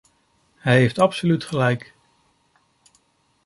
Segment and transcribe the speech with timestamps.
[0.55, 1.95] Hij heeft absoluut gelijk.